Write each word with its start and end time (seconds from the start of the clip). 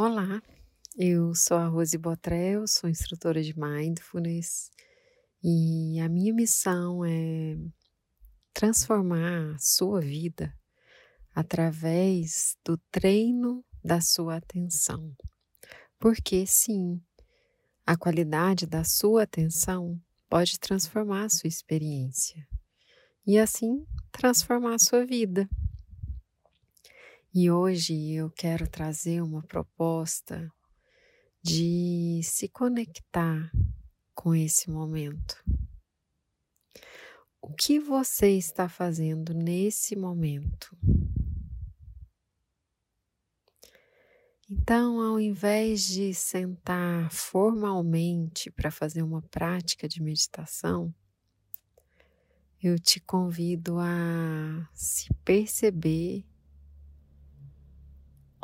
Olá, 0.00 0.40
eu 0.96 1.34
sou 1.34 1.56
a 1.56 1.66
Rose 1.66 1.98
Botrel, 1.98 2.68
sou 2.68 2.88
instrutora 2.88 3.42
de 3.42 3.52
Mindfulness 3.58 4.70
e 5.42 5.98
a 5.98 6.08
minha 6.08 6.32
missão 6.32 7.04
é 7.04 7.56
transformar 8.54 9.56
a 9.56 9.58
sua 9.58 10.00
vida 10.00 10.56
através 11.34 12.56
do 12.64 12.78
treino 12.92 13.64
da 13.82 14.00
sua 14.00 14.36
atenção. 14.36 15.16
Porque 15.98 16.46
sim, 16.46 17.02
a 17.84 17.96
qualidade 17.96 18.68
da 18.68 18.84
sua 18.84 19.24
atenção 19.24 20.00
pode 20.28 20.60
transformar 20.60 21.24
a 21.24 21.28
sua 21.28 21.48
experiência 21.48 22.46
e 23.26 23.36
assim 23.36 23.84
transformar 24.12 24.76
a 24.76 24.78
sua 24.78 25.04
vida. 25.04 25.48
E 27.40 27.52
hoje 27.52 28.14
eu 28.14 28.32
quero 28.32 28.68
trazer 28.68 29.22
uma 29.22 29.40
proposta 29.40 30.52
de 31.40 32.20
se 32.24 32.48
conectar 32.48 33.48
com 34.12 34.34
esse 34.34 34.68
momento. 34.68 35.40
O 37.40 37.54
que 37.54 37.78
você 37.78 38.30
está 38.30 38.68
fazendo 38.68 39.32
nesse 39.32 39.94
momento? 39.94 40.76
Então, 44.50 45.00
ao 45.00 45.20
invés 45.20 45.86
de 45.86 46.12
sentar 46.12 47.08
formalmente 47.12 48.50
para 48.50 48.72
fazer 48.72 49.04
uma 49.04 49.22
prática 49.22 49.86
de 49.86 50.02
meditação, 50.02 50.92
eu 52.60 52.80
te 52.80 52.98
convido 52.98 53.78
a 53.78 54.68
se 54.74 55.14
perceber 55.24 56.27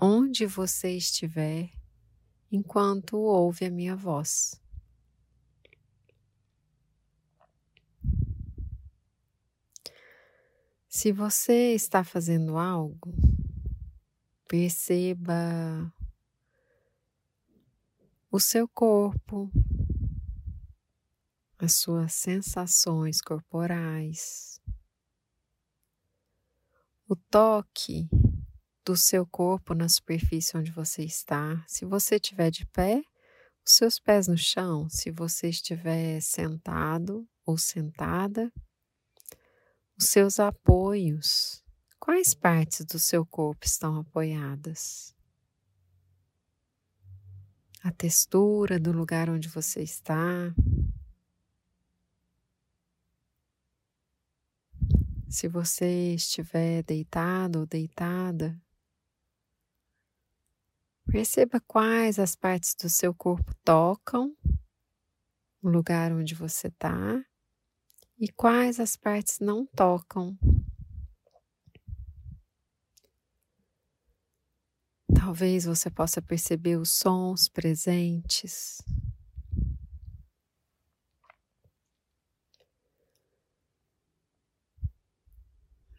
onde 0.01 0.47
você 0.47 0.97
estiver 0.97 1.71
enquanto 2.51 3.17
ouve 3.17 3.65
a 3.65 3.71
minha 3.71 3.97
voz. 3.97 4.61
Se 10.89 11.11
você 11.11 11.75
está 11.75 12.05
fazendo 12.05 12.57
algo, 12.57 13.13
perceba 14.47 15.93
o 18.31 18.39
seu 18.39 18.69
corpo, 18.69 19.51
as 21.59 21.75
suas 21.75 22.15
sensações 22.15 23.21
corporais, 23.21 24.61
o 27.09 27.17
toque 27.17 28.09
do 28.85 28.97
seu 28.97 29.27
corpo 29.27 29.75
na 29.75 29.89
superfície 29.89 30.57
onde 30.57 30.71
você 30.71 31.03
está. 31.03 31.65
Se 31.67 31.85
você 31.85 32.17
estiver 32.17 32.51
de 32.51 32.67
pé, 32.67 33.03
os 33.67 33.75
seus 33.77 33.99
pés 33.99 34.29
no 34.29 34.37
chão. 34.37 34.89
Se 34.91 35.11
você 35.11 35.49
estiver 35.49 36.21
sentado 36.21 37.27
ou 37.47 37.57
sentada, 37.57 38.53
os 39.99 40.07
seus 40.09 40.39
apoios. 40.39 41.63
Quais 41.99 42.35
partes 42.35 42.85
do 42.85 42.99
seu 42.99 43.25
corpo 43.25 43.65
estão 43.65 43.97
apoiadas? 43.97 45.15
A 47.83 47.91
textura 47.91 48.79
do 48.79 48.93
lugar 48.93 49.31
onde 49.31 49.49
você 49.49 49.83
está. 49.83 50.55
Se 55.31 55.49
você 55.49 56.15
estiver 56.15 56.83
deitado 56.83 57.61
ou 57.61 57.67
deitada, 57.67 58.57
Perceba 61.15 61.61
quais 61.61 62.19
as 62.19 62.35
partes 62.35 62.75
do 62.75 62.91
seu 62.91 63.15
corpo 63.15 63.55
tocam 63.65 64.37
o 65.63 65.69
lugar 65.69 66.11
onde 66.11 66.35
você 66.35 66.67
está 66.67 67.25
e 68.19 68.27
quais 68.33 68.81
as 68.81 68.97
partes 68.97 69.39
não 69.39 69.65
tocam. 69.65 70.37
Talvez 75.15 75.67
você 75.67 75.89
possa 75.89 76.21
perceber 76.21 76.79
os 76.79 76.91
sons 76.91 77.49
presentes. 77.49 78.83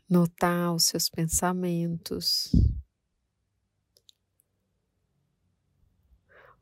Notar 0.10 0.76
os 0.76 0.84
seus 0.84 1.08
pensamentos. 1.08 2.52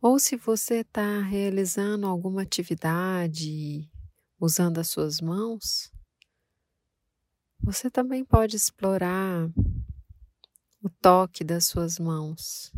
Ou 0.03 0.19
se 0.19 0.35
você 0.35 0.81
está 0.81 1.21
realizando 1.21 2.05
alguma 2.05 2.41
atividade 2.41 3.89
usando 4.37 4.79
as 4.79 4.89
suas 4.89 5.21
mãos, 5.21 5.93
você 7.57 7.89
também 7.89 8.25
pode 8.25 8.57
explorar 8.57 9.49
o 10.81 10.89
toque 10.89 11.41
das 11.41 11.67
suas 11.67 11.99
mãos. 11.99 12.69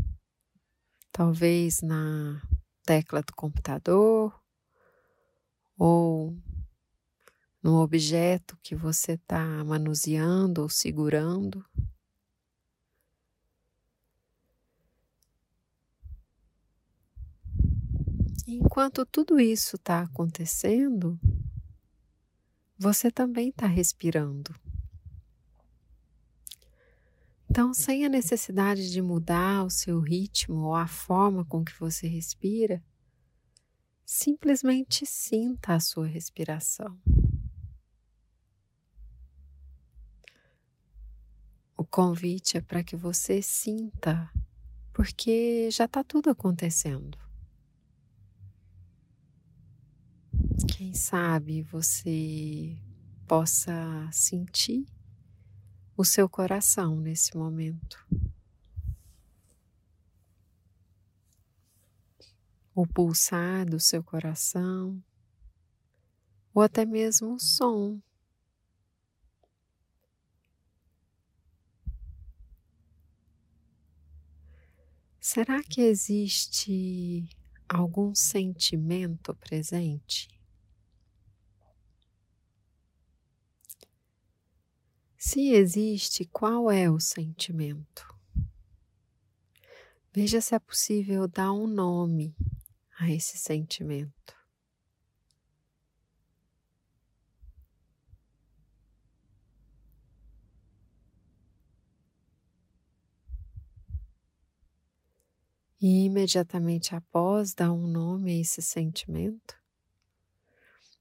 Talvez 1.11 1.81
na 1.81 2.39
tecla 2.83 3.23
do 3.23 3.33
computador 3.33 4.39
ou 5.75 6.37
no 7.63 7.81
objeto 7.81 8.55
que 8.61 8.75
você 8.75 9.13
está 9.13 9.63
manuseando 9.63 10.61
ou 10.61 10.69
segurando. 10.69 11.65
Enquanto 18.53 19.05
tudo 19.05 19.39
isso 19.39 19.75
está 19.75 20.01
acontecendo, 20.01 21.19
você 22.77 23.09
também 23.09 23.49
está 23.49 23.65
respirando. 23.65 24.53
Então, 27.49 27.73
sem 27.73 28.05
a 28.05 28.09
necessidade 28.09 28.91
de 28.91 29.01
mudar 29.01 29.63
o 29.63 29.69
seu 29.69 29.99
ritmo 30.01 30.57
ou 30.63 30.75
a 30.75 30.87
forma 30.87 31.45
com 31.45 31.63
que 31.63 31.71
você 31.79 32.07
respira, 32.07 32.83
simplesmente 34.05 35.05
sinta 35.05 35.73
a 35.73 35.79
sua 35.79 36.05
respiração. 36.05 36.99
O 41.77 41.85
convite 41.85 42.57
é 42.57 42.61
para 42.61 42.83
que 42.83 42.95
você 42.95 43.41
sinta, 43.41 44.29
porque 44.91 45.69
já 45.71 45.85
está 45.85 46.03
tudo 46.03 46.29
acontecendo. 46.29 47.24
Quem 50.63 50.93
sabe 50.93 51.63
você 51.63 52.77
possa 53.27 54.09
sentir 54.11 54.85
o 55.97 56.05
seu 56.05 56.29
coração 56.29 56.95
nesse 56.95 57.35
momento. 57.35 57.97
O 62.73 62.87
pulsar 62.87 63.65
do 63.65 63.79
seu 63.81 64.01
coração, 64.01 65.03
ou 66.53 66.61
até 66.61 66.85
mesmo 66.85 67.33
o 67.33 67.39
som. 67.39 67.99
Será 75.19 75.61
que 75.63 75.81
existe 75.81 77.27
algum 77.67 78.15
sentimento 78.15 79.35
presente? 79.35 80.34
Se 85.27 85.49
existe, 85.49 86.23
qual 86.25 86.69
é 86.69 86.87
o 86.87 86.99
sentimento? 86.99 88.07
Veja 90.13 90.39
se 90.39 90.53
é 90.53 90.59
possível 90.59 91.27
dar 91.27 91.51
um 91.51 91.65
nome 91.65 92.35
a 92.99 93.09
esse 93.09 93.35
sentimento. 93.35 94.35
E 105.81 106.05
imediatamente 106.05 106.93
após 106.93 107.55
dar 107.55 107.71
um 107.71 107.87
nome 107.87 108.31
a 108.31 108.41
esse 108.41 108.61
sentimento, 108.61 109.59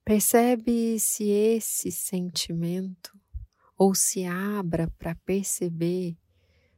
percebe 0.02 0.98
se 0.98 1.28
esse 1.28 1.92
sentimento 1.92 3.22
ou 3.84 3.94
se 3.94 4.24
abra 4.24 4.90
para 4.98 5.14
perceber 5.14 6.16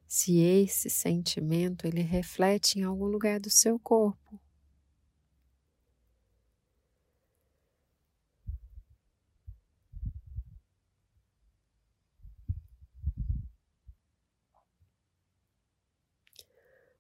se 0.08 0.40
esse 0.40 0.90
sentimento 0.90 1.86
ele 1.86 2.02
reflete 2.02 2.80
em 2.80 2.82
algum 2.82 3.04
lugar 3.04 3.38
do 3.38 3.48
seu 3.48 3.78
corpo. 3.78 4.40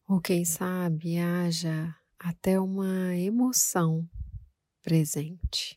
Ou 0.06 0.20
quem 0.20 0.44
sabe 0.44 1.18
haja 1.18 1.92
até 2.16 2.60
uma 2.60 3.16
emoção 3.16 4.08
presente. 4.84 5.76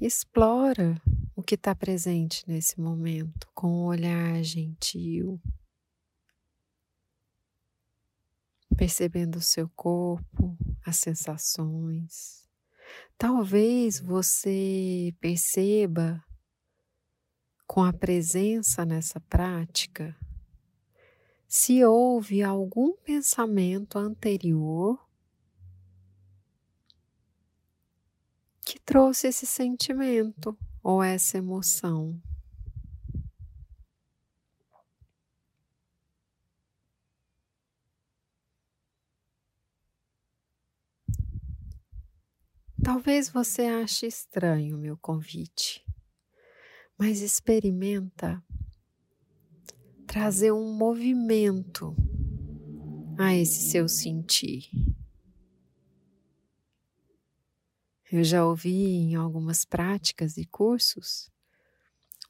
Explora 0.00 1.00
o 1.34 1.42
que 1.42 1.54
está 1.54 1.74
presente 1.74 2.44
nesse 2.48 2.80
momento 2.80 3.48
com 3.54 3.68
um 3.68 3.84
olhar 3.86 4.42
gentil, 4.42 5.40
percebendo 8.76 9.36
o 9.36 9.42
seu 9.42 9.68
corpo, 9.70 10.56
as 10.86 10.96
sensações. 10.98 12.48
Talvez 13.16 13.98
você 13.98 15.14
perceba 15.20 16.24
com 17.66 17.82
a 17.82 17.92
presença 17.92 18.84
nessa 18.84 19.20
prática 19.20 20.16
se 21.48 21.82
houve 21.82 22.42
algum 22.42 22.92
pensamento 22.98 23.98
anterior 23.98 25.02
que 28.60 28.77
trouxe 28.88 29.26
esse 29.26 29.44
sentimento 29.44 30.56
ou 30.82 31.02
essa 31.02 31.36
emoção. 31.36 32.18
Talvez 42.82 43.28
você 43.28 43.66
ache 43.66 44.06
estranho 44.06 44.78
o 44.78 44.80
meu 44.80 44.96
convite, 44.96 45.84
mas 46.98 47.20
experimenta 47.20 48.42
trazer 50.06 50.50
um 50.50 50.72
movimento 50.72 51.94
a 53.18 53.34
esse 53.34 53.70
seu 53.70 53.86
sentir. 53.86 54.70
Eu 58.10 58.24
já 58.24 58.42
ouvi 58.42 58.72
em 58.72 59.16
algumas 59.16 59.66
práticas 59.66 60.38
e 60.38 60.46
cursos 60.46 61.30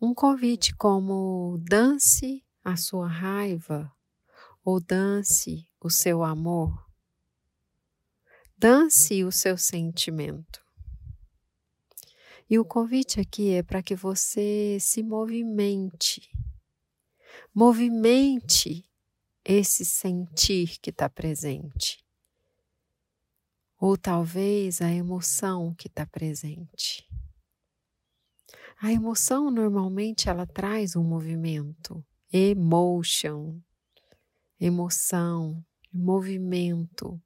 um 0.01 0.13
convite 0.13 0.75
como 0.75 1.57
dance 1.61 2.45
a 2.65 2.77
sua 2.77 3.07
raiva 3.07 3.93
ou 4.65 4.81
dance 4.81 5.69
o 5.81 5.89
seu 5.89 6.25
amor. 6.25 6.85
Dance 8.57 9.23
o 9.23 9.31
seu 9.31 9.57
sentimento. 9.57 10.61
E 12.51 12.59
o 12.59 12.65
convite 12.65 13.21
aqui 13.21 13.53
é 13.53 13.63
para 13.63 13.81
que 13.81 13.95
você 13.95 14.79
se 14.81 15.01
movimente. 15.01 16.29
Movimente 17.55 18.85
esse 19.45 19.85
sentir 19.85 20.81
que 20.81 20.91
está 20.91 21.09
presente 21.09 22.08
ou 23.81 23.97
talvez 23.97 24.83
a 24.83 24.91
emoção 24.91 25.73
que 25.75 25.87
está 25.87 26.05
presente. 26.05 27.07
A 28.81 28.93
emoção 28.93 29.51
normalmente 29.51 30.29
ela 30.29 30.47
traz 30.47 30.97
um 30.97 31.05
movimento, 31.05 32.05
emotion, 32.33 33.61
emoção, 34.61 35.65
movimento. 35.93 37.21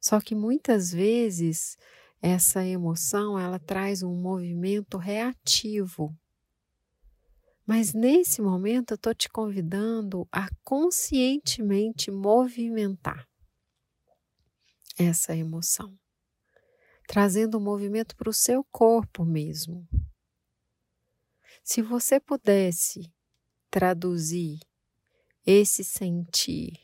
Só 0.00 0.20
que 0.20 0.34
muitas 0.34 0.92
vezes 0.92 1.76
essa 2.22 2.64
emoção 2.64 3.38
ela 3.38 3.58
traz 3.58 4.02
um 4.02 4.14
movimento 4.14 4.96
reativo. 4.96 6.14
Mas 7.66 7.92
nesse 7.92 8.40
momento 8.40 8.92
eu 8.92 8.96
estou 8.96 9.14
te 9.14 9.28
convidando 9.28 10.26
a 10.30 10.48
conscientemente 10.62 12.10
movimentar 12.10 13.26
essa 14.98 15.36
emoção, 15.36 15.98
trazendo 17.06 17.58
o 17.58 17.60
movimento 17.60 18.16
para 18.16 18.30
o 18.30 18.34
seu 18.34 18.64
corpo 18.64 19.24
mesmo. 19.24 19.86
Se 21.62 21.82
você 21.82 22.20
pudesse 22.20 23.12
traduzir 23.70 24.60
esse 25.44 25.84
sentir 25.84 26.80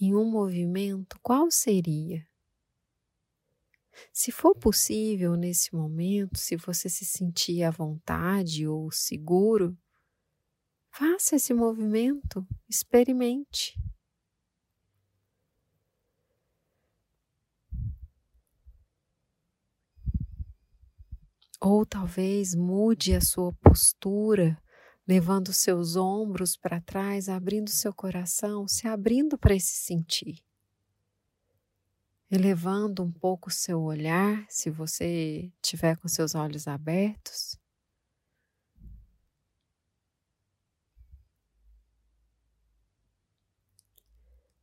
em 0.00 0.14
um 0.14 0.24
movimento, 0.24 1.18
qual 1.22 1.50
seria? 1.50 2.26
Se 4.12 4.32
for 4.32 4.54
possível 4.54 5.36
nesse 5.36 5.74
momento, 5.74 6.38
se 6.38 6.56
você 6.56 6.88
se 6.88 7.04
sentir 7.04 7.62
à 7.62 7.70
vontade 7.70 8.66
ou 8.66 8.90
seguro, 8.90 9.76
faça 10.90 11.36
esse 11.36 11.52
movimento, 11.52 12.46
experimente. 12.68 13.78
Ou 21.62 21.84
talvez 21.84 22.54
mude 22.54 23.14
a 23.14 23.20
sua 23.20 23.52
postura, 23.52 24.56
levando 25.06 25.52
seus 25.52 25.94
ombros 25.94 26.56
para 26.56 26.80
trás, 26.80 27.28
abrindo 27.28 27.68
seu 27.68 27.92
coração, 27.92 28.66
se 28.66 28.88
abrindo 28.88 29.36
para 29.36 29.54
esse 29.54 29.74
sentir. 29.74 30.42
Elevando 32.30 33.02
um 33.02 33.12
pouco 33.12 33.50
o 33.50 33.52
seu 33.52 33.82
olhar, 33.82 34.46
se 34.48 34.70
você 34.70 35.52
tiver 35.60 35.98
com 35.98 36.08
seus 36.08 36.34
olhos 36.34 36.66
abertos. 36.66 37.58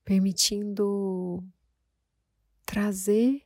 Permitindo 0.03 1.43
trazer 2.65 3.43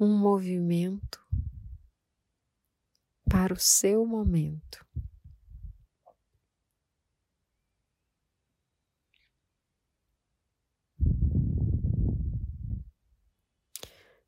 um 0.00 0.18
movimento 0.18 1.21
para 3.32 3.54
o 3.54 3.58
seu 3.58 4.04
momento. 4.04 4.84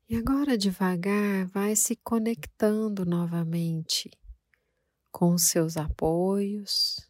E 0.09 0.15
agora, 0.15 0.57
devagar, 0.57 1.45
vai 1.49 1.75
se 1.75 1.95
conectando 1.95 3.05
novamente 3.05 4.09
com 5.11 5.35
os 5.35 5.43
seus 5.43 5.77
apoios, 5.77 7.07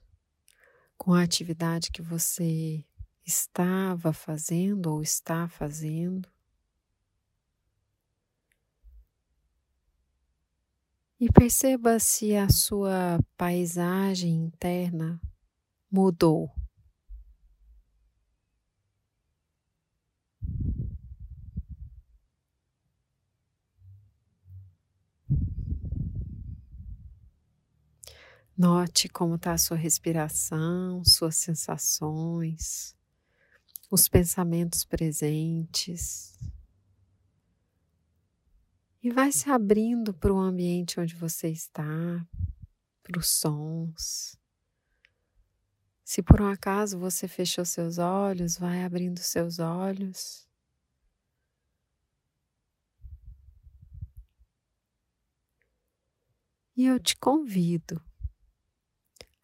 com 0.98 1.14
a 1.14 1.24
atividade 1.24 1.92
que 1.92 2.02
você 2.02 2.84
estava 3.26 4.12
fazendo 4.12 4.92
ou 4.92 5.02
está 5.02 5.48
fazendo. 5.48 6.35
E 11.26 11.32
perceba 11.32 12.00
se 12.00 12.36
a 12.36 12.48
sua 12.50 13.20
paisagem 13.36 14.44
interna 14.44 15.20
mudou. 15.90 16.52
Note 28.56 29.10
como 29.10 29.34
está 29.34 29.54
a 29.54 29.58
sua 29.58 29.78
respiração, 29.78 31.04
suas 31.04 31.38
sensações, 31.38 32.96
os 33.90 34.08
pensamentos 34.08 34.86
presentes 34.86 36.38
e 39.06 39.12
vai 39.12 39.32
se 39.32 39.52
abrindo 39.52 40.16
para 40.16 40.34
o 40.34 40.40
ambiente 40.40 41.00
onde 41.00 41.14
você 41.14 41.48
está, 41.48 42.28
para 43.04 43.20
os 43.20 43.28
sons. 43.28 44.36
Se 46.04 46.24
por 46.24 46.42
um 46.42 46.48
acaso 46.48 46.98
você 46.98 47.28
fechou 47.28 47.64
seus 47.66 48.00
olhos, 48.00 48.58
vai 48.58 48.84
abrindo 48.84 49.20
seus 49.20 49.60
olhos. 49.60 50.50
E 56.76 56.88
eu 56.88 57.00
te 57.00 57.16
convido 57.16 58.04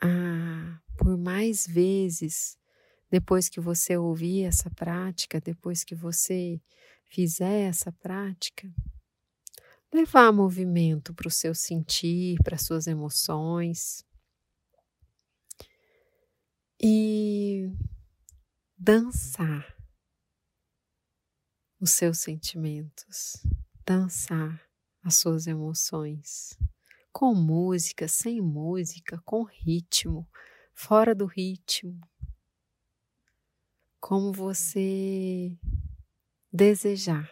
a, 0.02 0.82
por 0.98 1.16
mais 1.20 1.68
vezes, 1.68 2.58
depois 3.12 3.48
que 3.48 3.62
você 3.62 3.96
ouvir 3.96 4.44
essa 4.46 4.72
prática, 4.72 5.40
depois 5.40 5.84
que 5.84 5.94
você 5.94 6.60
fizer 7.06 7.70
essa 7.70 7.92
prática, 7.92 8.68
levar 9.94 10.32
movimento 10.32 11.14
para 11.14 11.28
o 11.28 11.32
seu 11.32 11.54
sentir, 11.54 12.38
para 12.44 12.56
as 12.56 12.64
suas 12.64 12.88
emoções. 12.88 14.06
E 16.84 17.70
dançar 18.78 19.76
os 21.80 21.92
seus 21.92 22.20
sentimentos, 22.20 23.38
dançar 23.86 24.62
as 25.04 25.16
suas 25.18 25.48
emoções, 25.48 26.58
com 27.12 27.34
música, 27.34 28.08
sem 28.08 28.42
música, 28.42 29.22
com 29.26 29.44
ritmo, 29.44 30.28
fora 30.74 31.14
do 31.14 31.26
ritmo, 31.26 32.00
como 34.00 34.32
você 34.32 35.56
desejar, 36.52 37.32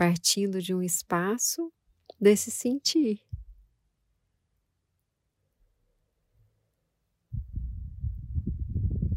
partindo 0.00 0.62
de 0.62 0.72
um 0.74 0.82
espaço 0.82 1.70
desse 2.18 2.50
sentir. 2.50 3.22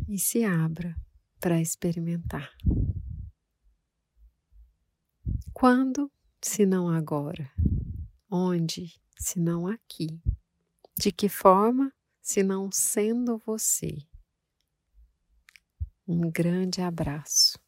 E 0.09 0.19
se 0.19 0.43
abra 0.43 0.93
para 1.39 1.61
experimentar. 1.61 2.51
Quando, 5.53 6.11
se 6.41 6.65
não 6.65 6.89
agora? 6.89 7.49
Onde, 8.29 9.01
se 9.17 9.39
não 9.39 9.65
aqui? 9.65 10.21
De 10.99 11.13
que 11.13 11.29
forma, 11.29 11.93
se 12.21 12.43
não 12.43 12.69
sendo 12.69 13.37
você? 13.45 14.05
Um 16.05 16.29
grande 16.29 16.81
abraço. 16.81 17.62